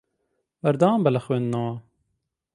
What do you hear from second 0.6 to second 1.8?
بەردەوام بە لە خوێندنەوە.